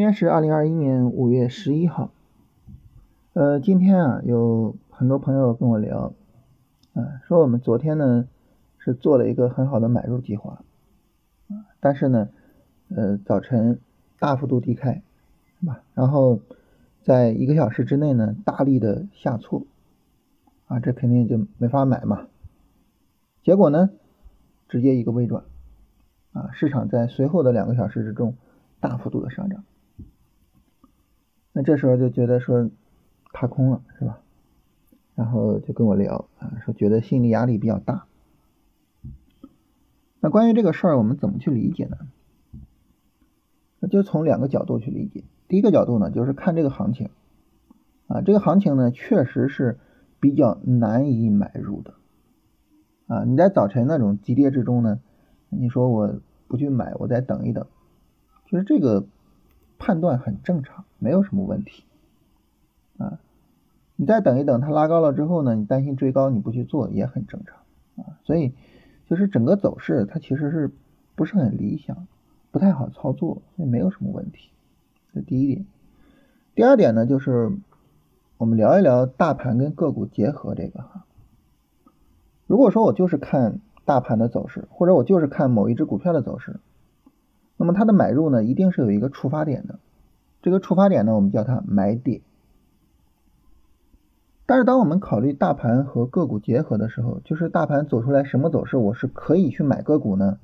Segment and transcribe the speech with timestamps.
[0.00, 2.10] 今天是二零二一年五月十一号，
[3.34, 6.14] 呃，今天啊，有很多朋友跟我聊，
[6.94, 8.26] 啊，说我们昨天呢
[8.78, 10.62] 是做了一个很好的买入计划，
[11.50, 12.30] 啊，但是呢，
[12.88, 13.78] 呃，早晨
[14.18, 15.02] 大幅度低开，
[15.60, 15.82] 是吧？
[15.92, 16.40] 然后
[17.02, 19.66] 在一个小时之内呢，大力的下挫，
[20.66, 22.26] 啊，这肯定就没法买嘛。
[23.42, 23.90] 结果呢，
[24.66, 25.44] 直接一个微转，
[26.32, 28.34] 啊，市场在随后的两个小时之中
[28.80, 29.62] 大幅度的上涨。
[31.62, 32.70] 这时候就觉得说
[33.32, 34.20] 踏空了是吧？
[35.14, 38.06] 然后就跟我聊啊，说觉得心理压力比较大。
[40.20, 41.96] 那关于这个事儿，我们怎么去理解呢？
[43.80, 45.24] 那就从两个角度去理解。
[45.48, 47.10] 第一个角度呢，就是看这个行情
[48.06, 49.78] 啊，这个行情呢确实是
[50.20, 51.94] 比较难以买入的
[53.06, 53.24] 啊。
[53.24, 55.00] 你在早晨那种急跌之中呢，
[55.48, 57.66] 你说我不去买，我再等一等，
[58.48, 59.06] 其实这个。
[59.80, 61.82] 判断很正常，没有什么问题
[62.98, 63.18] 啊。
[63.96, 67.56] 你再等一等，它拉高了之后呢，你担心追高，你不去做也很正常
[67.96, 68.20] 啊。
[68.24, 68.52] 所以
[69.08, 70.70] 就是整个走势它其实是
[71.16, 72.06] 不是很理想，
[72.52, 74.50] 不太好操作，所以没有什么问题。
[75.12, 75.66] 这第一点。
[76.54, 77.50] 第二点呢，就是
[78.36, 81.04] 我们聊一聊大盘跟个股结合这个哈。
[82.46, 86.60] 如果说我就是看大盘的走势，或者我就是看某一只股票的走势。
[87.60, 89.78] 那么它的买入呢，一定是有一个触发点的，
[90.40, 92.22] 这个触发点呢，我们叫它买点。
[94.46, 100.38] 但是当我们考虑大盘和个股结合的时候，就是大盘走出来什么走势，我是可以去买个股呢？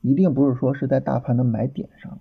[0.00, 2.18] 一定不是说是在大盘的买点上。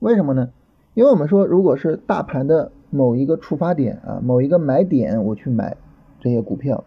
[0.00, 0.50] 为什么呢？
[0.94, 5.76] 因为我们说，如果是大盘的某一个触发点啊，某一个买点，我去买
[6.18, 6.82] 这些股票，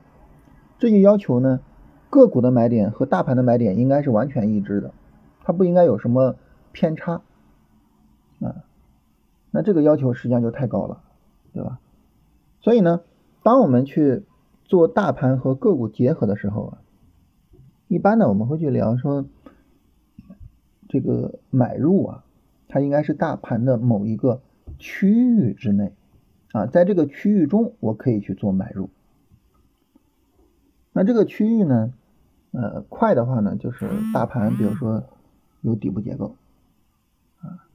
[0.78, 1.62] 这就要求呢。
[2.10, 4.94] 个股的买点和大盘的买点应该是完全一致的，
[5.48, 6.36] 它不应该有什么
[6.74, 7.22] 偏差
[8.42, 8.66] 啊。
[9.50, 11.02] 那这个要求实际上就太高了，
[11.54, 11.80] 对吧？
[12.60, 13.00] 所以呢，
[13.44, 14.26] 当我们去
[14.66, 16.78] 做大盘和个股结合的时候啊，
[17.88, 19.26] 一般呢我们会去聊说，
[20.90, 22.26] 这个买入啊，
[22.68, 24.42] 它应该是大盘的某一个
[24.78, 25.94] 区域之内
[26.52, 28.90] 啊，在这个区域中我可以去做买入。
[30.92, 31.94] 那这个区域呢，
[32.52, 35.06] 呃，快的话呢，就是大盘，比如说
[35.62, 36.36] 有底部结构
[37.42, 37.68] 啊。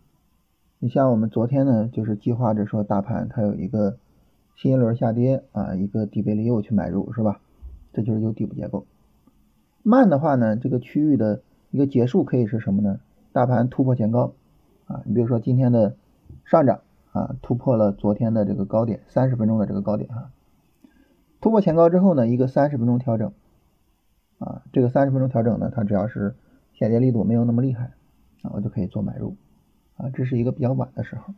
[0.78, 3.97] 你像我们昨天呢，就是计划着说大盘它有一个
[4.56, 7.41] 新一轮下跌啊，一个底背离我去买入是吧？
[7.93, 8.87] 这就是有底部结构。
[9.82, 13.00] 慢的话呢，这个区域的一个结束可以是什么呢？
[13.32, 14.32] 大盘突破前高
[14.87, 15.97] 啊，你比如说今天的
[16.44, 16.81] 上涨
[17.12, 20.31] 啊，突破了昨天的这个高点，三十分钟的这个高点哈。
[21.41, 23.32] 突破前高之后呢，一个三十分钟调整，
[24.38, 26.37] 啊，这个三十分钟调整呢，它只要是
[26.82, 27.93] 下跌力度没有那么厉害，
[28.43, 29.37] 啊，我就可以做买入，
[29.97, 31.32] 啊，这是一个比较晚的时候，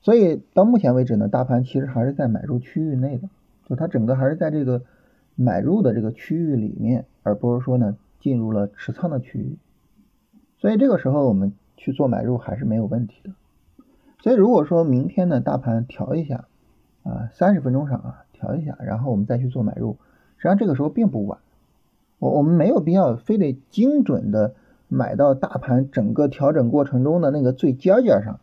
[0.00, 3.28] 所以到目前为止呢，大盘其实还是在买入区域内的，
[3.66, 4.82] 就它整个还是在这个
[5.34, 9.56] 买入的这个区域里面，而不是说呢进入了持仓的区域，
[10.58, 13.30] 所以这个时候我们去做买入还是没有问题的，
[14.20, 16.46] 所以如果说明天呢大盘调一下。
[17.04, 19.96] 啊，三十分钟上啊，调一下，然后我们再去做买入。
[20.36, 21.38] 实际上这个时候并不晚，
[22.18, 24.54] 我我们没有必要非得精准的
[24.88, 28.40] 买到大盘整个调整过程中的那个最尖尖上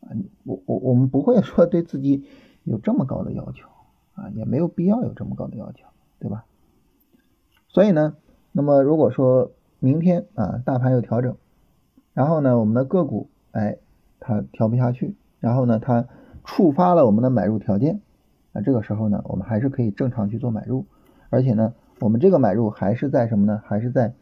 [0.00, 0.14] 啊。
[0.44, 2.24] 我我我们不会说对自己
[2.64, 3.68] 有这么高的要求
[4.14, 5.86] 啊，也没有必要有这么高的要求，
[6.18, 6.44] 对吧？
[7.68, 8.16] 所以呢，
[8.52, 11.36] 那么如果说明天啊大盘有调整，
[12.14, 13.78] 然后呢我们的个股哎
[14.20, 16.06] 它调不下去，然后呢它。
[16.44, 18.00] 触发了我们的买入条件，
[18.52, 20.86] 啊这个时候呢，我们还是可以正常去做买入，
[21.30, 23.62] 而且呢，我们这个买入还是在什么呢？
[23.64, 24.12] 还是在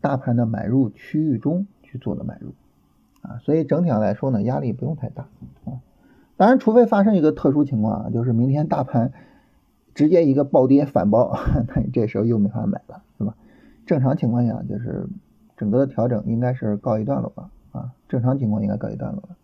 [0.00, 2.54] 大盘的买入区域中去做的买入
[3.20, 5.24] 啊，所以整体上来说呢，压力不用太大
[5.66, 5.84] 啊。
[6.38, 9.12] 当然，除非发生一个特殊情况啊，就是明天大盘
[9.94, 11.36] 直接一个暴跌反包，
[11.68, 13.34] 那你这时候又没法买了，是吧？
[13.84, 15.06] 正常情况下，就是
[15.56, 19.36] 整个的调整应该是告一段落吧啊，正常情况应该告一段落了。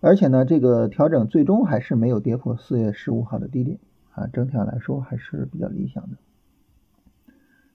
[0.00, 3.78] 而且呢，这个调整最终还是没有跌破四月十五号的低点
[4.14, 6.16] 啊，整体上来说还是比较理想的。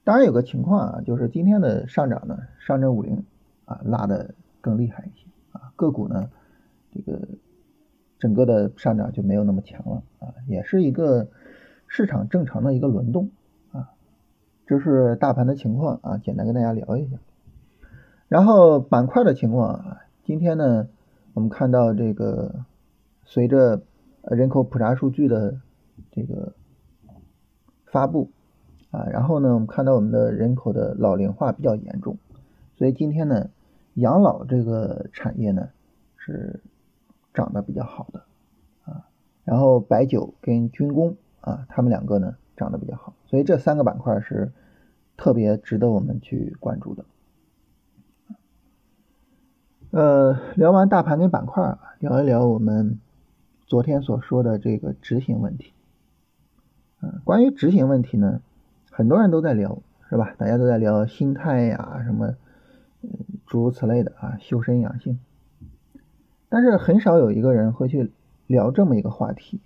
[0.05, 3.25] 当然有个情况啊，就是今天的上涨呢，上证五零
[3.65, 6.29] 啊拉的更厉害一些啊，个股呢
[6.93, 7.27] 这个
[8.17, 11.27] 整个的上涨就没有那么强了啊，也是一个
[11.87, 13.31] 市场正常的一个轮动
[13.73, 13.89] 啊，
[14.65, 17.17] 这是大盘的情况啊，简单跟大家聊一下。
[18.29, 20.87] 然后板块的情况啊，今天呢。
[21.33, 22.63] 我们看到这个，
[23.25, 23.81] 随着
[24.23, 25.59] 人口普查数据的
[26.09, 26.53] 这个
[27.87, 28.31] 发布
[28.95, 32.17] 啊，然后呢，我们看到我们的人口的老龄化比较严重，
[32.77, 33.49] 所以今天呢，
[33.95, 35.67] 养老这个产业呢
[36.15, 36.61] 是
[37.33, 38.23] 涨得比较好的
[38.85, 39.05] 啊，
[39.43, 44.53] 然后白酒跟军工啊，他们两个呢涨得比较好，所以这三个板块是
[45.17, 47.03] 特别值得我们去关注的。
[49.91, 52.99] 呃，聊完大盘跟板块啊，聊一聊我们
[53.65, 55.73] 昨天所说的这个执行问题。
[57.01, 58.41] 嗯，关于执行问题呢，
[58.97, 60.33] 很多人都在聊，是吧？
[60.37, 62.37] 大家都在聊心态呀，什么，
[63.45, 65.19] 诸如此类的啊，修身养性。
[66.47, 68.13] 但是很少有一个人会去
[68.47, 69.59] 聊这么一个话题，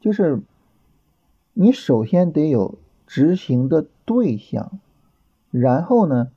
[0.00, 0.42] 就是
[1.52, 4.80] 你首先得有执行的对象，
[5.52, 6.32] 然后呢，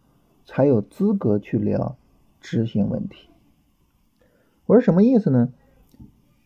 [0.45, 1.97] 才有资格去聊。
[2.39, 3.31] 执行问题，
[4.67, 5.51] 我说什么意思呢？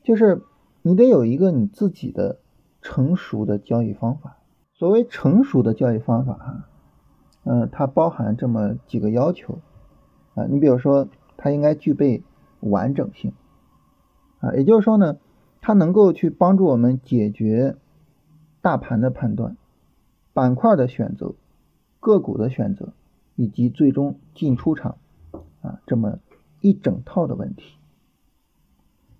[0.01, 0.41] 就是
[0.81, 2.39] 你得有一个你自己的
[2.81, 4.37] 成熟的交易方法。
[4.79, 6.69] 所谓成熟的交易方法，哈，
[7.43, 9.59] 嗯，它包含这么几个要求
[10.35, 10.45] 啊。
[10.45, 12.23] 你比如说，它应该具备
[12.61, 13.33] 完整性
[14.39, 15.17] 啊，也就是说呢，
[15.59, 17.75] 它能够去帮助我们解决
[18.61, 19.57] 大盘的判断、
[20.31, 21.33] 板块的选择、
[21.99, 22.93] 个股的选择，
[23.35, 24.95] 以及最终进出场。
[25.61, 26.19] 啊，这么
[26.61, 27.75] 一整套的问题。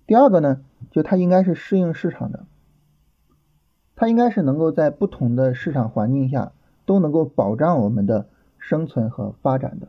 [0.06, 2.46] 第二个呢，就它应该是适应市场的，
[4.00, 6.52] 它应该是能够在不同的市场环境下
[6.86, 9.88] 都能够保障我们的生存和发展的。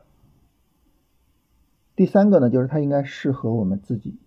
[1.95, 4.17] 第三个呢，就是它应该适合我们自己。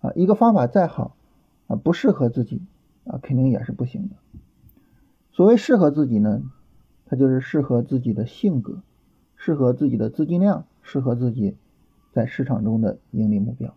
[0.00, 1.14] 啊，一个方法再好，
[1.66, 2.62] 啊，不适合自己，
[3.04, 4.14] 啊，肯定也是不行的。
[5.30, 6.42] 所谓适合自己呢，
[7.04, 8.78] 它就是适合自己的性格，
[9.36, 10.64] 适合自己的资金量。
[10.80, 11.54] 适合自己
[12.12, 13.74] 在市场中的盈利目标。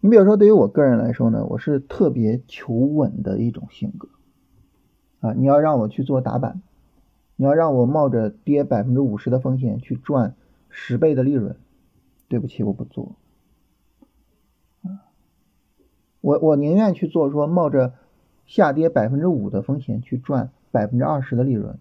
[0.00, 4.08] 你比如说，对于我个人来说呢，我是特别求稳的一种性格
[5.20, 5.32] 啊。
[5.32, 6.62] 你要让我去做打板，
[7.36, 10.34] 你要让我冒着跌百分之五十的风险去赚
[10.68, 11.56] 十倍的利润，
[12.28, 13.16] 对不起，我不做。
[14.82, 15.02] 啊
[16.20, 17.94] 我我宁愿去做说冒着
[18.46, 21.78] 下跌百分之五的风险去赚百分之二十的利润，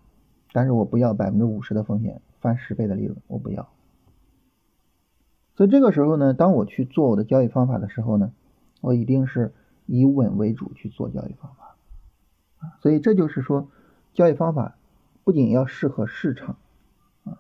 [0.54, 2.22] 但是我不要百分之五十的风险。
[2.42, 3.68] 翻十倍的利润，我不要。
[5.56, 8.32] 所以这个时候呢，当我去做我的交易方法的时候呢，
[8.82, 9.54] 我一定是
[9.86, 11.76] 以稳为主去做交易方法。
[12.60, 13.70] 啊，所以这就是说，
[14.14, 14.76] 交易方法
[15.24, 16.58] 不仅要适合市场，
[17.24, 17.38] 啊，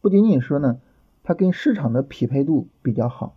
[0.00, 0.80] 不仅仅说呢，
[1.22, 3.34] 它跟市场的匹配度比较好，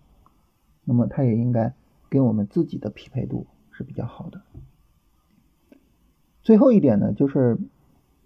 [0.83, 1.73] 那么它也应该
[2.09, 4.41] 跟我们自己的匹配度是比较好的。
[6.41, 7.57] 最后一点呢，就是。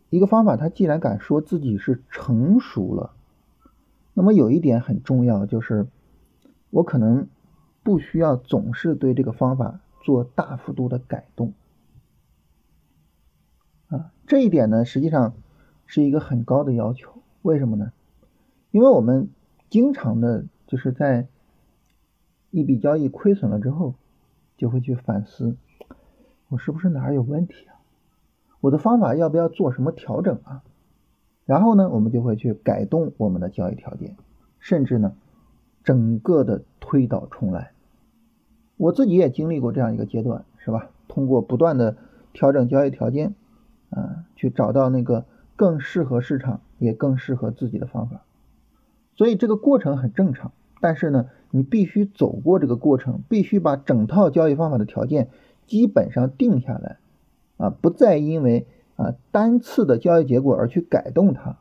[0.10, 3.14] 一个方法，它既然敢说自己是成熟了，
[4.20, 5.86] 那么有一点很重要，就是
[6.72, 7.28] 我可能
[7.84, 11.54] 不需要总是对这个方法做大幅度的改动
[13.90, 14.12] 啊。
[14.26, 15.36] 这一点呢，实际上
[15.86, 17.22] 是一个很高的要求。
[17.44, 17.94] 为什么呢？
[18.72, 19.30] 因为我们
[19.70, 21.28] 经常的就是在
[22.50, 23.94] 一笔交易亏损了之后，
[24.58, 25.58] 就会去反思，
[26.48, 27.78] 我是不是哪儿有问题啊？
[28.62, 30.64] 我的方法要不要做什么调整啊？
[31.48, 34.16] 然后呢，我们就会去改动我们的交易条件，
[34.60, 35.14] 甚至呢，
[35.84, 37.72] 整个的推倒重来。
[38.76, 40.92] 我自己也经历过这样一个阶段，是吧？
[41.08, 41.96] 通过不断的
[42.34, 43.34] 调整交易条件，
[43.90, 45.26] 啊，去找到那个
[45.56, 48.22] 更适合市场也更适合自己的方法。
[49.16, 50.52] 所以这个过程很正常，
[50.82, 55.30] 但是呢，你必须走过这个过程，必须把整套交易方法的条件
[55.66, 56.98] 基本上定下来。
[57.56, 61.56] 啊，不再因为啊单次的交易结果而去改动它，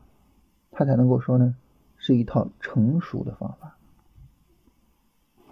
[0.71, 1.55] 它才能够说呢
[1.95, 3.77] 是一套成熟的方法。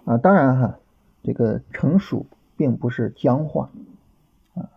[0.04, 0.78] 啊，当然哈，
[1.22, 2.26] 这个成熟
[2.56, 3.70] 并不是僵化
[4.54, 4.68] 啊，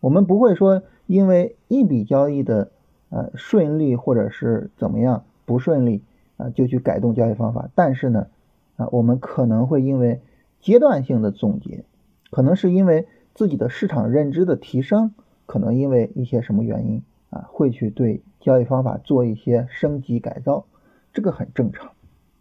[0.00, 2.70] 我们不会说因为一笔交易的
[3.10, 6.02] 呃顺利或者是怎么样不顺利
[6.38, 8.28] 啊就去改动交易方法，但是呢
[8.76, 10.22] 啊我们可能会因为
[10.60, 11.84] 阶段性的总结，
[12.30, 13.06] 可能是因为。
[13.34, 15.14] 自己的市场认知的提升，
[15.46, 20.66] 可能因为一些什么原因啊，会去对交易方法做一些升级改造，
[21.12, 21.92] 这个很正常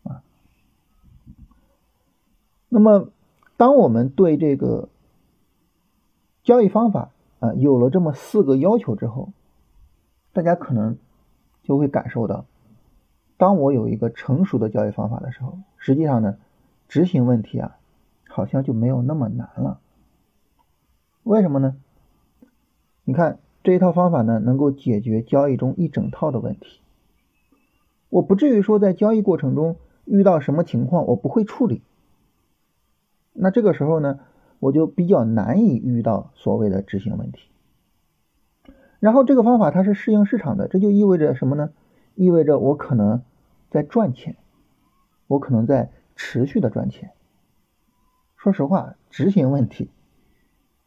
[0.03, 0.24] 啊。
[2.70, 3.10] 那么，
[3.58, 4.89] 当我们对这个
[6.43, 9.34] 交易方法啊有了这么四个要求之后，
[10.34, 10.98] 大家可能
[11.63, 12.46] 就会感受到，
[13.38, 16.38] 当我有一个成熟的交易方法的时候，实际上呢，
[16.88, 17.77] 执行问题啊，
[18.27, 19.79] 好像就没有那么难了。
[21.24, 21.75] 为什么呢？
[23.12, 26.80] 你看这一套方法呢，能够解决交易中一整套的问题。
[28.08, 29.75] 我不至于说在交易过程中
[30.06, 31.82] 遇到什么情况我不会处理。
[33.34, 34.22] 那这个时候呢，
[34.60, 37.50] 我就比较难以遇到所谓的执行问题。
[39.01, 41.72] 然后这个方法它是适应市场的，这就意味着什么呢？
[42.15, 43.24] 意味着我可能
[43.70, 44.38] 在赚钱，
[45.27, 47.12] 我可能在持续的赚钱。
[48.38, 49.89] 说实话，执行问题，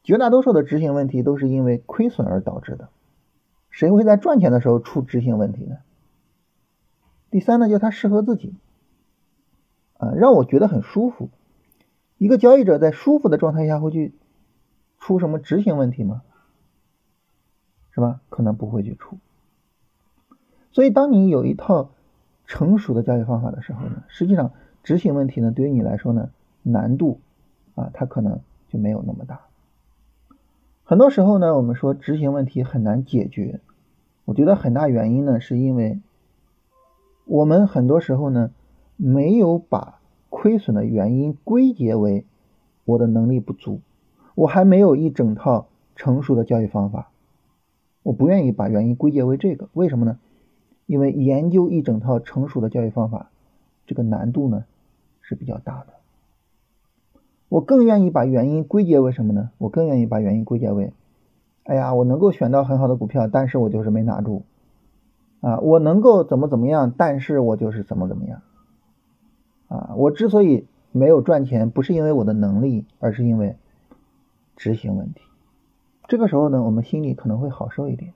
[0.05, 2.91] 绝大多数的执行问题都是因为亏损而导致的。
[3.71, 5.79] 谁会在赚钱的时候出执行问题呢？
[7.31, 8.55] 第三呢，就是它适合自己，
[9.97, 11.31] 啊，让我觉得很舒服。
[12.19, 14.15] 一个交易者在舒服的状态下会去
[15.01, 16.23] 出什么执行问题吗？
[17.91, 18.21] 是吧？
[18.29, 19.19] 可能不会去出。
[20.71, 21.91] 所以，当你有一套
[22.47, 26.31] 成熟的交易方法的时候呢，实际上执行问题呢，对于你来说呢，
[26.63, 27.21] 难度
[27.75, 29.41] 啊，它可能就没有那么大。
[30.87, 33.61] 很多时候呢，我们说执行问题很难解决，
[34.27, 35.99] 我觉得很大原因呢，是因为
[37.25, 38.51] 我们很多时候呢，
[38.99, 39.99] 没有把
[40.29, 42.27] 亏损的原因归结为
[42.85, 43.81] 我的能力不足，
[44.35, 47.11] 我还没有一整套成熟的教育方法，
[48.03, 50.19] 我不愿意把原因归结为这个，为什么呢？
[50.85, 53.31] 因为研究一整套成熟的教育方法，
[53.87, 54.67] 这个难度呢
[55.23, 55.95] 是比较大的。
[57.55, 59.51] 我更愿意把原因归结为什么呢？
[59.59, 60.93] 我更愿意把原因归结为，
[61.63, 64.43] 哎呀，我能够选到很好的股票，但是我就是没拿住，
[65.41, 68.43] 啊，我能够怎么怎么样，但是我就是怎么怎么样，
[69.69, 73.55] 啊，我之所以没有赚钱，不是因为我的能力，而是因为
[74.57, 75.21] 执行问题。
[76.09, 78.15] 这个时候呢，我们心里可能会好受一点。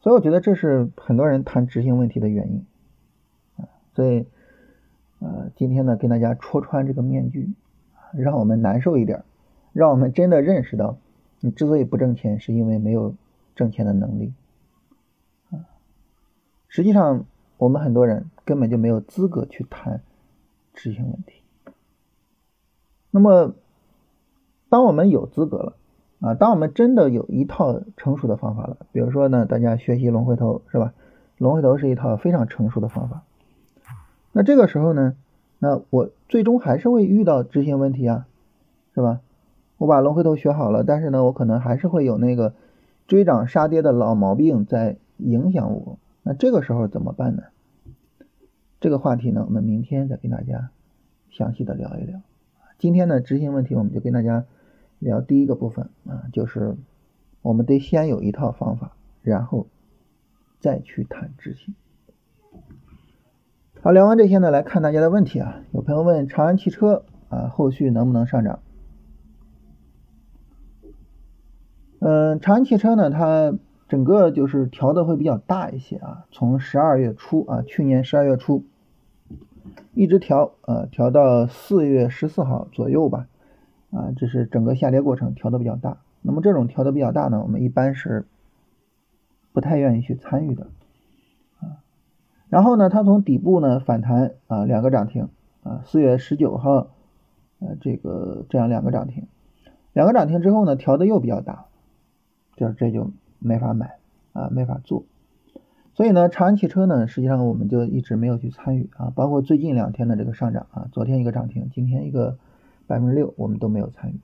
[0.00, 2.66] 所以我觉得这是很多人谈执行问题的原因，
[3.56, 4.26] 啊，所以。
[5.22, 7.48] 呃，今天呢，跟大家戳穿这个面具，
[8.12, 9.22] 让我们难受一点，
[9.72, 10.96] 让我们真的认识到，
[11.38, 13.14] 你之所以不挣钱，是因为没有
[13.54, 14.32] 挣钱的能力。
[15.50, 15.62] 啊，
[16.66, 17.24] 实际上
[17.56, 20.00] 我们很多人根本就没有资格去谈
[20.74, 21.42] 执行问题。
[23.12, 23.54] 那么，
[24.68, 25.76] 当我们有资格了，
[26.18, 30.92] 啊，当我们真的有一套成熟的方法了，比如说呢，大家学习龙回头是吧？
[31.38, 33.22] 龙回头是一套非常成熟的方法。
[34.32, 35.14] 那这个时候呢，
[35.58, 38.26] 那我最终还是会遇到执行问题啊，
[38.94, 39.20] 是吧？
[39.78, 42.54] 我把龙回头学好了，但是呢，我可能还是会有那个
[43.06, 45.98] 追涨杀跌的老毛病在影响我。
[46.22, 47.42] 那这个时候怎么办呢？
[48.80, 50.70] 这个话题呢，我们明天再跟大家
[51.30, 52.20] 详细的聊一聊。
[52.78, 54.44] 今天呢，执行问题我们就跟大家
[54.98, 56.76] 聊第一个部分啊，就是
[57.42, 59.66] 我们得先有一套方法，然后
[60.60, 61.74] 再去谈执行。
[63.84, 65.60] 好，聊完这些呢，来看大家的问题啊。
[65.72, 68.60] 有朋友问长安汽车啊，后续能不能上涨？
[71.98, 73.52] 嗯，长安汽车呢，它
[73.88, 76.26] 整个就是调的会比较大一些啊。
[76.30, 78.64] 从十二月初啊，去年十二月初
[79.94, 83.26] 一直调啊，调到四月十四号左右吧。
[83.90, 85.96] 啊，这是整个下跌过程调的比较大。
[86.20, 88.26] 那么这种调的比较大呢，我们一般是
[89.52, 90.68] 不太愿意去参与的。
[92.52, 95.30] 然后呢，它从底部呢反弹啊，两个涨停
[95.62, 96.88] 啊，四月十九号，
[97.60, 99.26] 呃，这个这样两个涨停，
[99.94, 101.64] 两个涨停之后呢，调的又比较大，
[102.56, 103.96] 这这就没法买
[104.34, 105.04] 啊，没法做。
[105.94, 112.36] 所以呢，长安汽车呢，实际上我们就一直没有去参与啊，包括最近两天的这个上涨啊，昨天一个涨停，今天一个
[112.86, 114.20] 百分之六，我们都没有参与。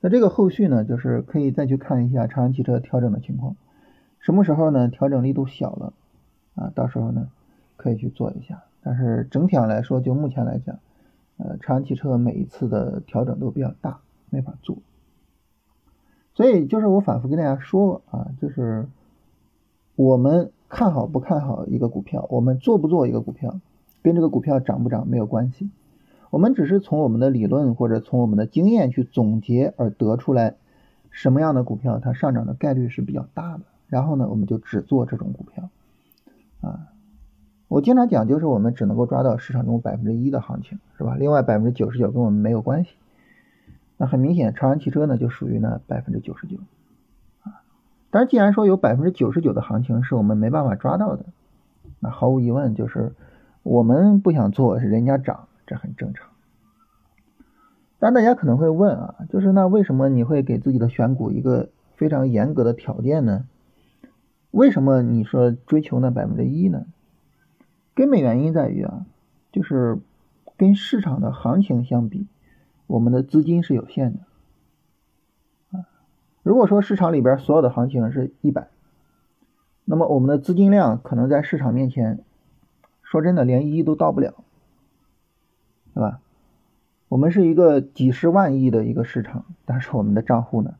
[0.00, 3.54] 那这个后续呢，就是可以再去看一下长安汽车调整的情况，
[4.18, 4.88] 什么时候呢？
[4.88, 5.92] 调整力度小了。
[6.54, 7.28] 啊，到时候呢
[7.76, 10.78] 可以去做一下，但是整体上来说，就目前来讲，
[11.38, 14.76] 呃，长安汽车每一次的调整都比较大，没法做。
[16.34, 18.88] 所以就是我反复跟大家说啊，就是
[19.96, 23.60] 我们看好不看好一个股票，我们做不做一个股票，
[24.02, 25.70] 跟这个股票涨不涨没有关系。
[26.30, 30.54] 我们只是从我们的理论或者从我们的经验去总结而得出来
[31.10, 35.68] 什么样的股票它上涨的概率是比较大的，然后呢，我们就只做这种股票。
[36.60, 36.88] 啊，
[37.68, 41.16] 我经常讲，就是我们只能够抓到市场中百分之一的行情，是吧？
[41.18, 42.90] 另外百分之九十九跟我们没有关系。
[43.96, 46.56] 那很明显，长安汽车呢就属于呢百分之九十九
[47.42, 47.62] 啊。
[48.10, 51.26] 但是既然说有百分之九十九的行情是我们没办法抓到的，
[51.98, 53.12] 那毫无疑问就是
[53.62, 56.28] 我们不想做，是人家涨，这很正常。
[57.98, 63.44] 但大家可能会问啊，就是那为什么你会给自己的选股一个非常严格的条件呢？
[64.50, 66.86] 为什么你说追求那百分之一呢？
[67.94, 69.06] 根本原因在于啊，
[69.52, 69.98] 就是
[70.56, 72.26] 跟市场的行情相比，
[72.86, 74.20] 我们的资金是有限的
[75.78, 75.86] 啊。
[76.42, 78.68] 如果说市场里边所有的行情是一百，
[79.84, 82.24] 那么我们的资金量可能在市场面前，
[83.02, 84.42] 说真的连一都到不了，
[85.94, 86.20] 对吧？
[87.08, 90.74] 我们是一个几十万亿的一个市场，但是我们的账户呢？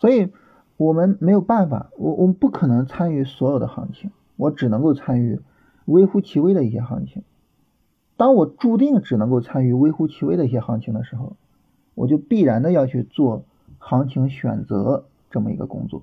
[0.00, 0.32] 所以。
[0.76, 5.40] 我们没有办法，我我们不可能参与所有的行情，我只能够参与
[5.84, 7.22] 微乎其微的一些行情。
[8.16, 11.36] 当我注定只能够参与微乎其微的一些行情的时候，
[11.94, 13.44] 我就必然的要去做
[13.78, 16.02] 行情选择这么一个工作。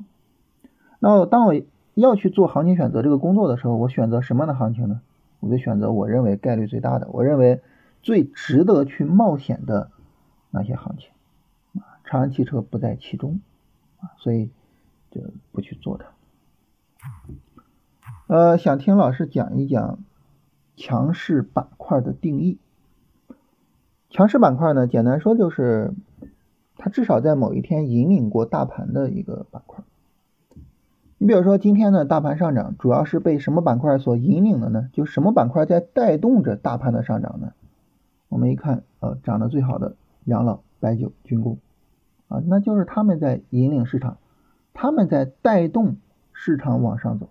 [1.00, 1.54] 那当我
[1.94, 5.02] 要去做行情选择这个工作的时候，我选择什么样的行情呢？
[5.40, 7.62] 我就选择我认为概率最大的，我认为
[8.02, 9.90] 最值得去冒险的
[10.52, 11.12] 那些行情。
[12.04, 13.40] 长安汽车不在其中，
[14.18, 14.50] 所以
[15.12, 16.06] 就不去做它。
[18.28, 20.00] 呃，想听老师讲一讲
[20.76, 22.58] 强势板块的定义。
[24.10, 25.94] 强势板块呢，简单说就是
[26.78, 29.84] 它至少在某一天引领过大盘的一个板块。
[31.18, 34.90] 你比如说今天呢，大盘上涨主要是被什么板块所引领的呢？
[34.94, 37.54] 就什么板块在带动着大盘的上涨呢？
[38.30, 41.58] 我们一看，呃，涨得最好的养老、白酒、军工，
[42.30, 44.18] 啊，那就是他们在引领市场，
[44.74, 45.98] 他们在带动
[46.34, 47.30] 市场往上走。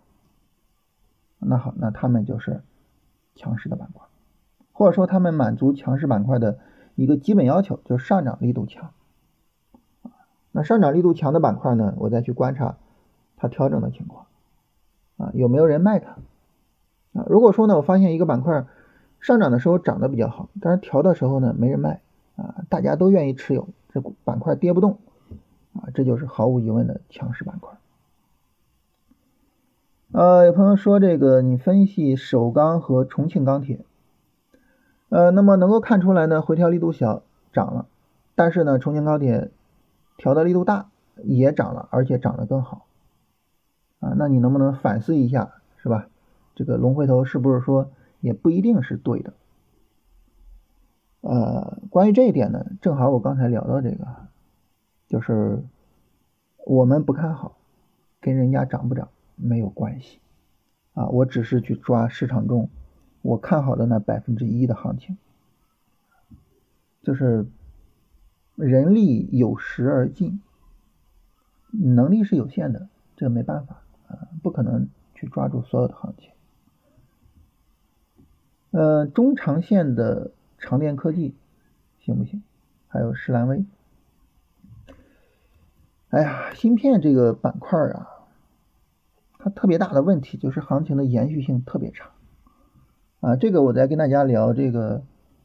[1.39, 2.63] 那好，那他们就是
[3.35, 4.07] 强势的板块，
[4.73, 6.59] 或者说他们满足强势板块的
[6.95, 8.91] 一个基本要求，就是上涨力度强。
[10.53, 12.77] 那上涨力度强的板块呢，我再去观察。
[13.41, 14.27] 它调整的情况
[15.17, 16.17] 啊，有没有人卖它
[17.13, 17.25] 啊？
[17.29, 18.67] 如果说呢，我发现一个板块
[19.21, 22.01] 上涨的时候涨得比较好，但是调的时候呢没人卖
[22.35, 24.99] 啊，大家都愿意持有，这板块跌不动
[25.79, 27.79] 啊，这就是毫无疑问的强势板块。
[30.13, 33.85] 呃，有朋友说这个你分析首钢和重庆钢铁，
[35.11, 37.87] 呃，那么能够看出来呢，回调力度小涨了，
[38.35, 39.51] 但是呢，重庆钢铁
[40.17, 40.91] 调的力度大
[41.23, 42.87] 也涨了，而且涨得更好。
[44.01, 46.09] 啊，那你能不能反思一下，是吧？
[46.55, 49.35] 这个龙回头是不是说也不一定是对的？
[51.21, 54.07] 呃，关于这一点呢，正好我刚才聊到这个，
[55.09, 55.65] 就是
[56.65, 57.59] 我们不看好，
[58.21, 60.21] 跟人家涨不涨没有关系
[60.93, 62.71] 啊，我只是去抓市场中
[63.23, 65.17] 我看好的那百分之一的行情，
[67.03, 67.47] 就是
[68.55, 70.41] 人力有时而尽，
[71.71, 73.83] 能力是有限的，这个没办法。
[74.09, 76.31] 啊，不可能去抓住所有的行情。
[78.71, 81.35] 呃，中长线的长电科技
[81.99, 82.43] 行不行？
[82.87, 83.67] 还有施兰威。
[86.11, 88.09] 哎呀，芯片这个板块啊，
[89.39, 92.11] 它特别大的问题就是行情的延续性特别差。
[93.21, 95.03] 啊，这个我在跟大家聊这个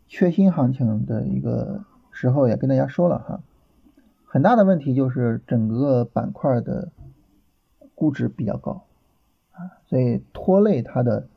[0.07, 3.41] 缺芯行情的一个时候也跟大家说了哈，
[4.25, 6.91] 很大的问题就是整个板块的。
[7.95, 8.85] 估值比较高
[9.51, 11.29] 啊，所以拖累它的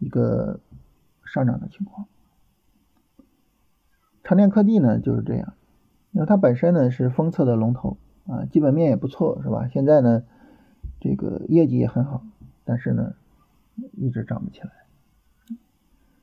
[0.00, 0.58] 一个
[1.24, 2.08] 上涨的情况。
[4.24, 5.54] 长电科技呢就是这样，
[6.10, 7.96] 因为它本身呢是封测的龙头
[8.30, 9.68] 啊，基本面也不错，是吧？
[9.72, 10.22] 现在呢
[11.00, 12.22] 这个业绩也很好，
[12.64, 13.14] 但是呢
[13.96, 14.70] 一直涨不起来。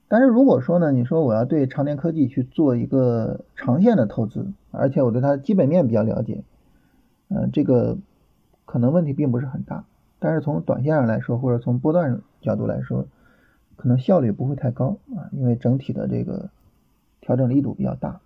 [0.07, 6.43] 但是如果说呢，你说我要对长电科技去做一个长线的投资，而且我对它基本面比较了解，
[7.29, 7.97] 嗯，这个。
[8.69, 9.85] 可能问题并不是很大，
[10.19, 13.07] 但是从短线上来说，或者从波段角度来说，
[13.77, 16.49] 可能效率不会太高啊，因为整体的这个
[17.21, 18.19] 调整力度比较大。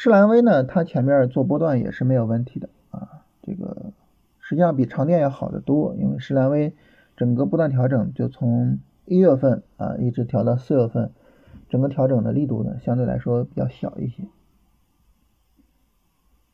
[0.00, 3.92] 施兰威呢，它前面做波段也是没有问题的啊，这个
[4.38, 6.72] 实际上比长电要好得多，因为施兰威
[7.16, 11.10] 整个波段调整就从一月份啊一直调到四月份，
[11.68, 14.28] 整个调整的力度呢相对来说比较小一些。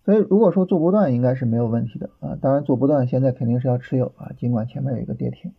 [0.06, 5.52] 所以如果说做波段应该是没有问题的啊，当然做波段现在肯定是要持有啊，尽管前面有一个跌停，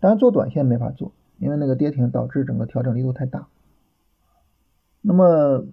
[0.00, 3.46] 当然做短线没法做，因为那个跌停导致整个调整力度太大。
[5.00, 5.64] 那么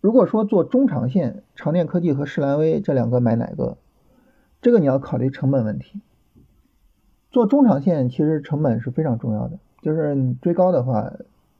[0.00, 3.76] 如果说做中长线，长电科技和世兰威这两个买哪个？
[4.62, 6.00] 这个你要考虑成本问题。
[7.30, 11.12] 做中长线其实成本是非常重要的，就是你追高的话，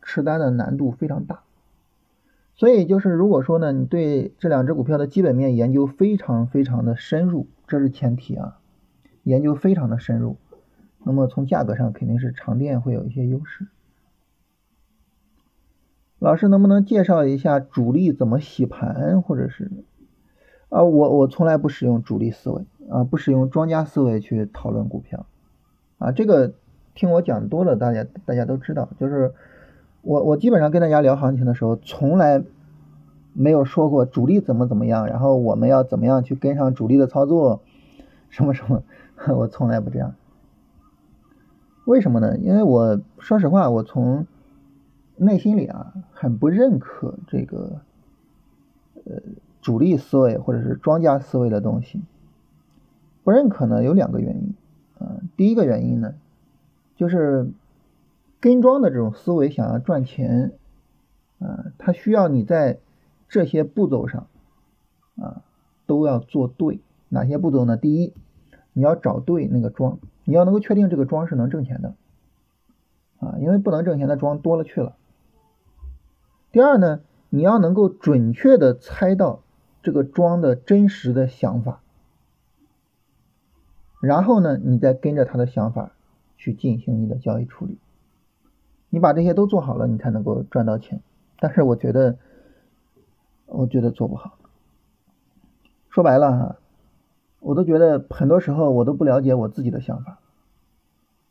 [0.03, 1.42] 持单的难度非常大。
[2.55, 8.59] 所以就是，如果说呢，你对这两只股票的基本面研究非常非常的深入，这是前提啊，
[9.22, 10.37] 研究非常的深入，
[11.05, 13.66] 那么从价格上肯定是长电会有一些优势。
[16.20, 19.72] 老师能不能介绍一下主力怎么洗盘，或者是
[20.68, 25.26] 啊，我我从来不使用主力思维啊，不使用庄家思维去讨论股票
[25.98, 26.52] 啊，这个
[26.94, 29.35] 听我讲多了，大家大家都知道，就是。
[30.02, 32.42] 我我基本上跟大家聊行情的时候，从来
[33.35, 37.61] 没有说过主力怎么怎么样，然后我们要怎么样去跟上主力的操作，
[38.30, 38.83] 什么什么，
[39.37, 40.14] 我从来不这样。
[41.85, 42.38] 为什么呢？
[42.38, 44.26] 因为我说实话，我从
[45.24, 47.83] 内心里啊，很不认可这个
[49.04, 49.20] 呃
[49.61, 52.00] 主力思维或者是庄家思维的东西。
[53.22, 54.54] 不认可呢，有两个原因。
[54.98, 56.14] 啊，第一个原因呢，
[56.96, 57.50] 就是
[58.40, 60.52] 跟庄的这种思维想要赚钱，
[61.38, 62.78] 啊，它需要你在
[63.28, 64.26] 这些步骤上，
[65.16, 65.42] 啊，
[65.87, 66.80] 都要做对。
[67.09, 67.76] 哪些步骤呢？
[67.76, 68.14] 第一，
[68.72, 71.94] 你要找对那个庄，你要能够确定这个庄是能挣钱的，
[73.18, 74.96] 啊，因为不能挣钱的庄多了去了。
[76.52, 79.42] 第二呢，你要能够准确的猜到
[79.82, 81.80] 这个庄的真实的想法。
[84.00, 85.92] 然后呢，你再跟着他的想法
[86.36, 87.78] 去进行你的交易处理。
[88.88, 91.00] 你把这些都做好了，你才能够赚到钱。
[91.38, 92.16] 但是我觉得，
[93.46, 94.38] 我觉得做不好。
[95.88, 96.56] 说白了哈，
[97.38, 100.18] 我都觉得很多时候我都不了解我自己的想法。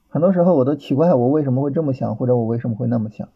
[0.07, 3.29] 很多时候我都奇怪我为什么会这么想，或者我为什么会那么想。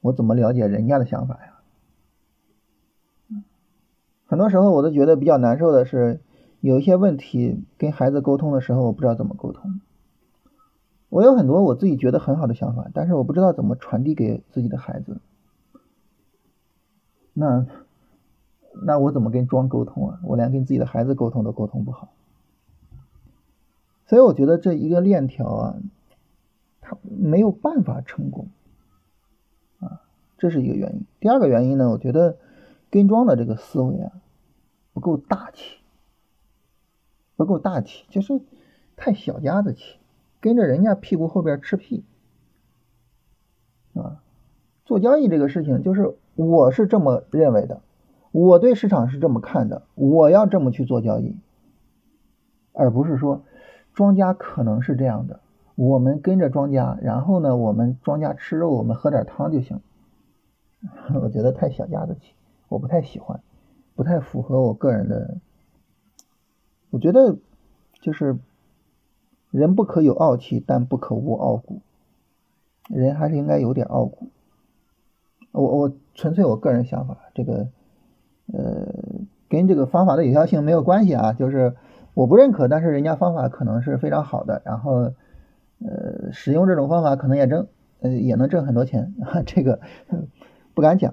[0.00, 3.42] 我怎么了解人家的想法呀？
[4.26, 6.20] 很多时候我都觉得比较难受的是。
[6.62, 9.80] 有一些问题跟孩子沟通的时候，我不知道怎么沟通。
[11.08, 15.22] 我有很多我自己觉得很好的想法，但是我不知道怎么传递给自己的孩子。
[17.32, 17.64] 那
[18.84, 20.20] 那我怎么跟庄沟通啊？
[20.22, 22.12] 我连跟自己的孩子沟通都沟通不好。
[24.04, 25.76] 所以我觉得这一个链条啊，
[26.82, 28.48] 它没有办法成功，
[30.40, 31.06] 这是一个原因。
[31.20, 32.36] 第二个原因呢，我觉得
[32.90, 34.10] 跟庄的这个思维啊
[34.92, 35.76] 不够大气。
[37.36, 38.38] 不够大气，就是
[38.96, 39.96] 太小家子气，
[40.42, 42.04] 跟着人家屁股后边吃屁，
[43.94, 44.20] 啊，
[44.84, 47.80] 做交易这个事情，就是我是这么认为的，
[48.30, 51.34] 我对市场是这么看的，我要这么去做交易，
[52.74, 53.42] 而不是说
[53.94, 55.40] 庄家可能是这样的，
[55.76, 59.80] 我们跟着庄家，然后呢，我们庄家吃肉，我们喝点汤就行。
[61.20, 62.32] 我觉得太小家子气，
[62.68, 63.40] 我不太喜欢，
[63.94, 65.36] 不太符合我个人的。
[66.90, 67.36] 我觉得
[68.00, 68.36] 就是
[69.50, 71.80] 人不可有傲气，但不可无傲骨。
[72.88, 74.28] 人还是应该有点傲骨。
[75.52, 77.68] 我我纯粹我个人想法，这个
[78.52, 78.88] 呃
[79.48, 81.32] 跟这个方法的有效性没有关系啊。
[81.32, 81.76] 就是
[82.14, 85.12] 我不认可，但是人家方法可能是非常好的，然后
[85.78, 87.68] 呃使用这种方法可能也挣
[88.00, 89.14] 呃也能挣很多钱。
[89.46, 89.80] 这个
[90.80, 91.12] 不敢讲，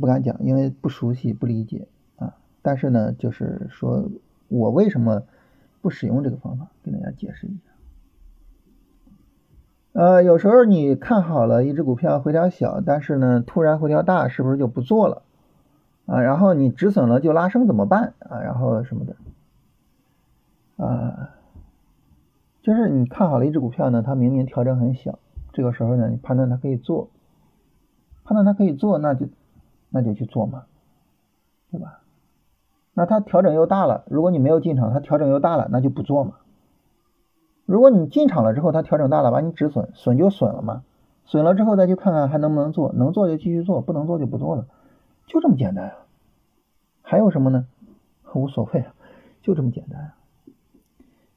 [0.00, 2.36] 不敢讲，因为不熟悉不理解啊。
[2.62, 4.08] 但是呢，就是说。
[4.52, 5.22] 我为什么
[5.80, 6.66] 不使用这个方法？
[6.82, 7.70] 给大家解释一下。
[9.92, 15.22] 呃，有时候你看好了一只股票回调小，但是呢突然回调大，是不是就不做了
[16.06, 16.20] 啊？
[16.20, 18.40] 然后你止损了就拉升怎么办啊？
[18.40, 19.14] 然后什么的
[20.84, 21.30] 啊？
[22.62, 25.20] 就是你看好了一只股票呢，它明明调整很小，
[25.52, 27.08] 这个时候呢你判断它可以做，
[28.30, 29.26] 判断它可以做，那就
[29.88, 30.62] 那就去做嘛，
[31.72, 32.02] 对吧？
[32.94, 36.34] 那它调整又大了，如果你没有进场，它调整又大了，那就不做嘛。
[37.66, 40.84] 如果你进场了之后，它调整大了，把你止损，损就损了嘛。
[41.24, 44.66] 损了之后再去看看还能不能做，能做就继续做，不能做就不做了，
[45.26, 45.94] 就这么简单啊。
[47.02, 47.66] 还有什么呢？
[48.32, 48.94] 无所谓啊，
[49.42, 50.12] 就这么简单。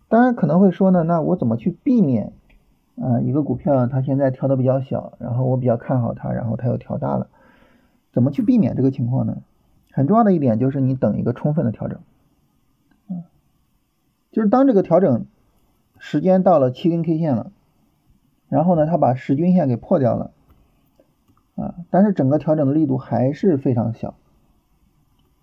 [0.10, 2.34] 当然可能会说呢，那我怎么去避免
[3.02, 7.28] 啊一个股票它现在调的比较小，然后我比较看好它，然后它又调大了，
[8.12, 9.42] 怎么去避免这个情况呢？
[9.92, 12.00] 很重要的一点就是你等一个充分的调整，
[13.10, 13.24] 嗯，
[14.32, 15.26] 就是当这个调整
[16.00, 17.52] 时间到了七根 K 线了，
[18.50, 20.32] 然后呢，它把十均线给破掉了，
[21.56, 24.16] 啊，但是整个调整的力度还是非常小，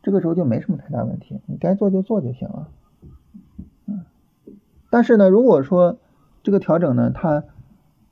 [0.03, 2.69] 这个时候就没什么太大问题，你该做就做就行了，
[3.87, 4.05] 嗯，
[4.91, 5.99] 但是呢，如果说
[6.43, 7.45] 这个调整呢，它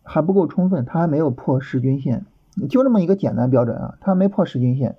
[0.02, 2.26] 还不够充分，它还没有破十均线，
[2.68, 4.96] 就这么一个简单标准啊，它没破十均线。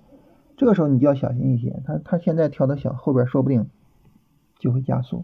[0.58, 3.70] 这个时候你就要小心一些，它它现在调的小，后边说不定
[4.58, 5.24] 就会加速。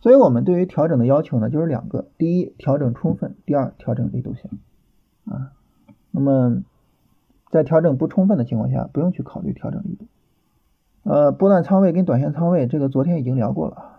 [0.00, 4.48] 所以我们对于调整的要求呢，就是两个：第一，调整充分；第二，调整力度小。
[5.24, 5.52] 啊，
[6.12, 6.62] 那么
[7.50, 10.06] 在调整不充分的情况下，不用去考虑调整力度。
[11.02, 13.97] 呃，波段仓位跟短线仓位，这个昨天已经聊过了。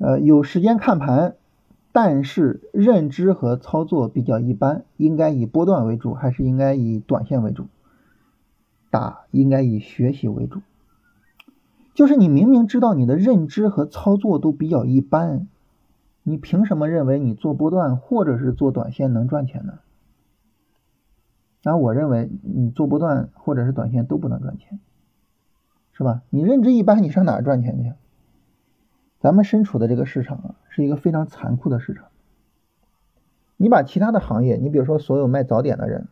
[0.00, 1.36] 呃，有时间看盘。
[1.92, 7.66] 但是认知和操作比较一般，应该以波段为主，还是应该以短线为主？
[8.90, 10.60] 答：应该以学习为主。
[11.92, 15.48] 就是你明明知道你的认知和操作都比较一般，
[16.22, 19.80] 你凭什么认为你做波段或者是做短线能赚钱呢？
[21.64, 24.78] 那我认为你做波段或者是短线都不能赚钱，
[25.90, 26.22] 是吧？
[26.30, 27.92] 你认知一般，你上哪赚钱去？
[29.20, 32.06] 咱们身处的这个市场啊，是一个非常残酷的市场。
[33.58, 36.08] 你把其他的行业，你比如说所有卖早点的人，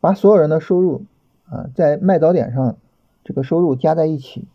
[0.00, 1.04] 把所有人的收入
[1.46, 2.76] 啊，在卖早点上
[3.22, 4.48] 这个收入加在一起，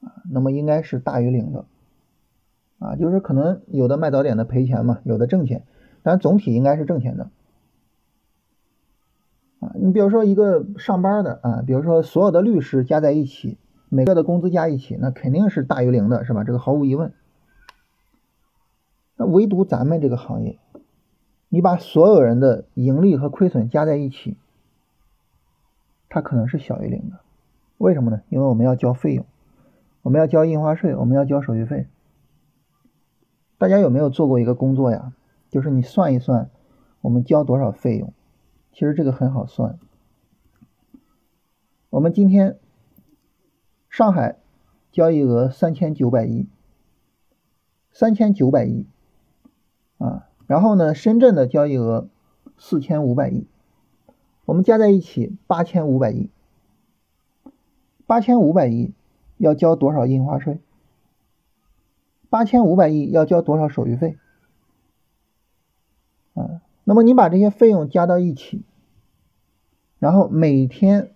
[0.00, 1.66] 啊，那么应该是大于零的，
[2.78, 5.64] 啊，就是可能有的卖早点的赔钱嘛，有的挣钱，
[6.02, 7.28] 但总体应该是挣钱的，
[9.60, 13.58] 啊，你比如说一个上班的啊，比如说所有的律师加在一起，
[13.94, 16.44] 每个的工资加一起，那肯定是大于零的，是吧？
[16.44, 17.12] 这个毫无疑问。
[19.16, 20.58] 那唯独咱们这个行业，
[21.50, 24.38] 你把所有人的盈利和亏损加在一起，
[26.08, 27.20] 它可能是小于零的。
[27.76, 28.22] 为什么呢？
[28.30, 29.26] 因为我们要交费用。
[30.00, 31.86] 我们要交印花税，我们要交手续费。
[33.58, 35.12] 大家有没有做过一个工作呀？
[35.50, 36.48] 就是你算一算，
[37.02, 38.14] 我们交多少费用？
[38.72, 39.78] 其实这个很好算。
[41.90, 42.56] 我们今天
[43.92, 44.38] 上海
[44.90, 46.48] 交易额三千九百亿，
[47.92, 48.86] 三千九百亿
[49.98, 50.28] 啊。
[50.46, 52.08] 然后呢，深圳的交易额
[52.56, 53.46] 四千五百亿，
[54.46, 56.30] 我们加在一起八千五百亿，
[58.06, 58.92] 八千五百亿。
[59.38, 60.60] 要交多少印花税？
[62.30, 64.16] 八千五百亿要交多少手续费？
[66.34, 68.62] 啊，那么你把这些费用加到一起，
[69.98, 71.10] 然后每天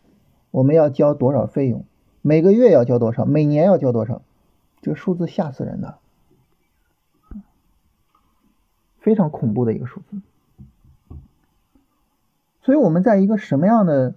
[0.50, 1.85] 我们要交多少费用？
[2.26, 3.24] 每个月要交多少？
[3.24, 4.20] 每年要交多少？
[4.82, 5.98] 这个数字吓死人的，
[8.98, 10.20] 非常恐怖的一个数字。
[12.62, 14.16] 所以我们在一个什么样的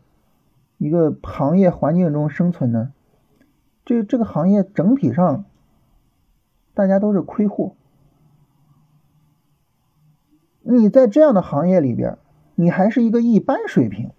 [0.80, 2.91] 一个行业环境中生存呢？
[3.86, 5.45] 这这个行业整体上，
[6.74, 7.76] 大家都是亏货。
[10.63, 12.17] 你在这样的行业里边，
[12.56, 14.10] 你还是一个一般水平，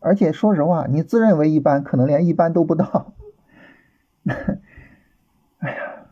[0.00, 3.14] 而且说实话，你自认为一般，可能连一般都不到。
[5.58, 6.06] 哎呀，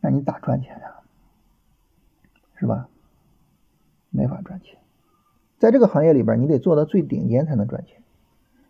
[0.00, 0.94] 那你咋赚钱呀？
[2.54, 2.88] 是吧？
[4.10, 4.78] 没法赚钱。
[5.58, 8.02] 在这个行业里边，你得做到最顶尖才能赚钱，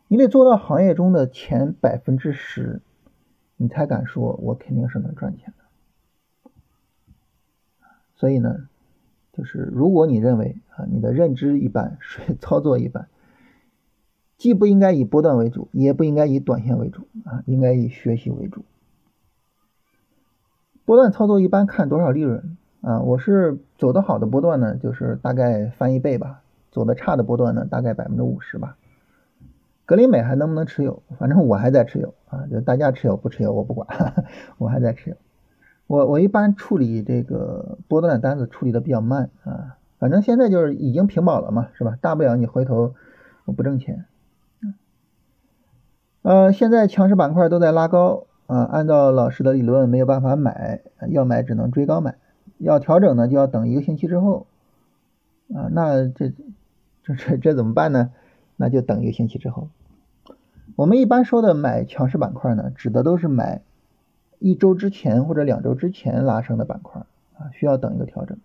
[0.08, 2.80] 你得做到行业中的前百分之十。
[3.56, 6.50] 你才敢说，我肯定是能赚钱的。
[8.14, 8.68] 所以呢，
[9.32, 13.08] 就是如果你认为啊，你的认知一般，水操作一般，
[14.38, 18.64] 既不应该以波段为主，也不应该以短线为主啊，应该以学习为主。
[20.84, 23.00] 波段操作一般看多少利润啊？
[23.00, 28.76] 我是走的好的波段呢，就是大概翻一倍吧；走的差的波段呢，大概百分之五十吧。
[29.84, 31.02] 格林美还能不能持有？
[31.18, 33.88] 反正我还在持有啊，就大家持有不持有我不管，
[34.58, 35.16] 我还在持有。
[35.86, 41.96] 我我一般处理这个波段的单子处理的比较慢啊，反正现在就是已经平保了嘛，是吧？
[42.00, 42.94] 大不了你回头
[43.56, 44.04] 不挣钱。
[46.26, 52.16] 呃，现在强势板块都在拉高啊，按照老师的理论没有办法买，要买只能追高买，
[52.58, 54.48] 要调整呢就要等一个星期之后
[55.54, 56.32] 啊，那这
[57.04, 58.10] 这这这怎么办呢？
[58.56, 59.68] 那就等一个星期之后。
[60.74, 63.62] 我们一般说的买强势板块呢，指的都是买
[64.40, 67.02] 一周之前或者两周之前拉升的板块
[67.38, 68.36] 啊，需要等一个调整。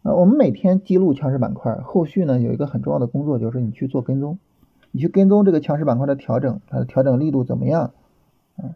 [0.00, 4.38] 呃，我们每天记录强势板块，后续呢有一个很重要的工作，就是你去做跟踪，
[4.90, 7.92] 你去跟踪这个强势板块的调整，它的调整力度怎么样？
[8.56, 8.74] 嗯，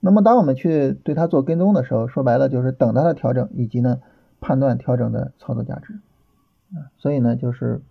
[0.00, 4.00] 那么当我们去对它做跟踪的时候，说白了就是等它的调整，以及呢
[4.40, 6.00] 判断调整的操作价值
[6.74, 7.82] 啊，所以呢就是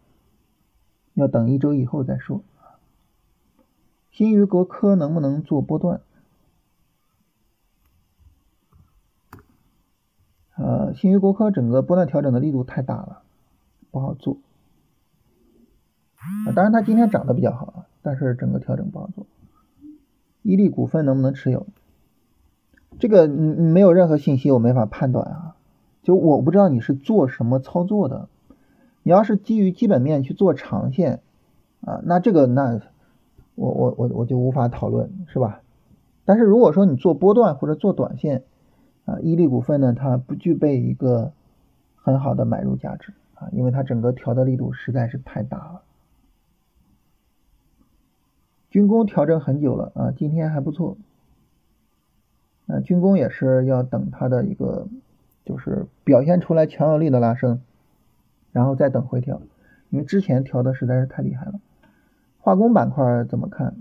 [1.14, 2.44] 要等一周以后再说。
[4.10, 6.02] 新余国科能不能做波段？
[10.58, 13.22] 呃，新余国科整个波段调整的力度太大了，
[13.90, 14.38] 不好做。
[16.48, 19.26] 啊，当然它今天涨得比较好啊，但是整个调整不好做。
[20.42, 21.68] 伊利股份能不能持有？
[23.00, 25.56] 这个你你没有任何信息，我没法判断啊。
[26.04, 28.28] 就我不知道你是做什么操作的。
[29.04, 31.22] 你要是基于基本面去做长线
[31.82, 32.82] 啊，那这个那。
[33.56, 35.62] 我我我我就无法讨论，是吧？
[36.26, 38.44] 但是如果说你做波段或者做短线
[39.06, 41.34] 啊，伊利股份呢，它不具备一个
[41.98, 45.82] 很好的买入价值啊，因为它整个调的力度实在是太大了。
[48.72, 50.98] 军工调整很久了啊，今天还不错。
[52.68, 54.88] 啊，军工也是要等它的一个
[55.44, 57.62] 就是表现出来强有力的拉升，
[58.54, 59.42] 然后再等回调，
[59.90, 61.60] 因为之前调的实在是太厉害了。
[62.40, 63.76] 化工板块怎么看？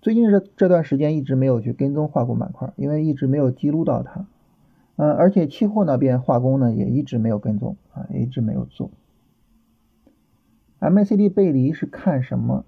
[0.00, 4.24] 最近这这段时间一直没有去跟踪化工板块，因为一直没有记录到它。
[4.96, 8.90] 嗯，而且期货那边化工呢也一直没有跟踪啊，一直没有做。
[10.80, 12.64] MACD 背离是看什么？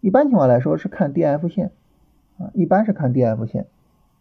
[0.00, 1.72] 一般情况来说是看 DF 线
[2.38, 3.66] 啊，一般是看 DF 线，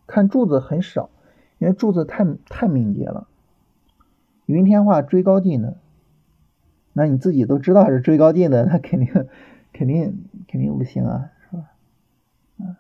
[0.08, 1.10] 看柱子很少，
[1.58, 3.28] 因为柱子太太敏捷了。
[4.46, 5.76] 云天化追高技能。
[6.92, 9.28] 那你自己都知道是追高进的，那肯定
[9.72, 11.72] 肯定肯定不行啊，是吧？
[12.58, 12.78] 啊，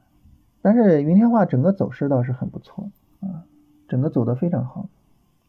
[0.61, 2.89] 但是云天化整个走势倒是很不错
[3.21, 3.45] 啊，
[3.87, 4.89] 整个走的非常好。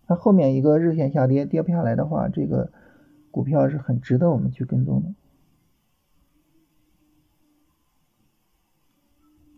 [0.06, 2.70] 它后面一个日线下跌跌不下来的话，这个
[3.30, 5.08] 股票是很值得我们去跟踪的。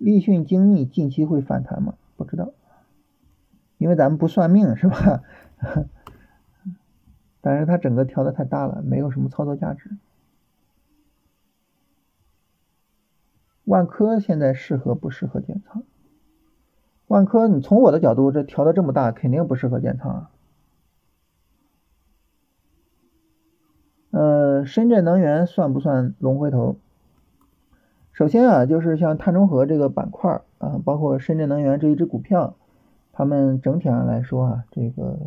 [0.03, 1.95] 立讯精密近期会反弹吗？
[2.17, 2.51] 不知道，
[3.79, 5.23] 因为咱们不算命是吧？
[7.41, 9.91] 但是它整个调的太大了，没有什么操作价值。
[13.65, 15.85] 万科现在适合不适合建仓？
[17.07, 20.31] 万科，你从我的角度，这调的这么大，肯定不适合建仓啊。
[24.11, 26.77] 呃，深圳能源算不算龙回头？
[28.13, 32.57] 首先啊，就是像碳中和这个板块啊，包括深圳能源这一只股票，
[33.11, 35.19] 它们整体上来说啊，这个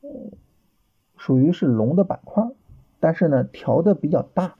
[0.00, 0.08] 呃
[1.16, 2.48] 属于是龙的板块，
[3.00, 4.54] 但是呢调的比较大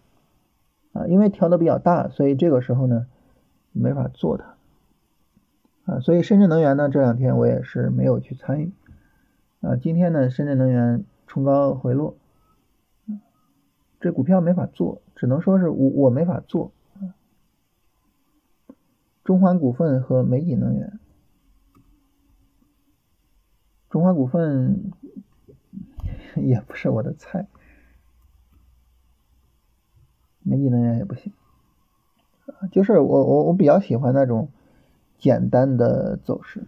[0.92, 3.06] 啊，因为调的比较大，所以这个时候呢
[3.70, 4.56] 没法做它
[5.84, 8.72] 啊，所以深圳能源呢这两天我也是没有去参与
[9.60, 12.16] 啊，今天呢深圳能源冲高回落，
[14.00, 16.72] 这股票没法做，只能说是我我没法做。
[19.24, 21.00] 中环股份和美锦能源，
[23.88, 24.92] 中环股份
[26.36, 27.46] 也不是我的菜，
[30.42, 31.32] 美锦能源也不行，
[32.70, 34.50] 就是我我我比较喜欢那种
[35.16, 36.66] 简单的走势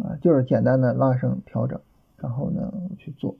[0.00, 1.80] 啊，就是简单的拉升调整，
[2.18, 3.36] 然后呢去做，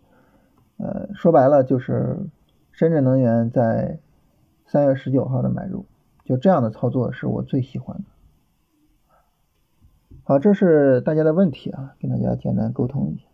[0.79, 2.17] 呃，说白了就是
[2.73, 3.99] 深圳能源在
[4.65, 5.85] 三月十九号的买入，
[6.25, 8.05] 就这样的操作是我最喜欢的。
[10.31, 13.25] 好，这是大家的问题啊，跟大家简单沟通一下。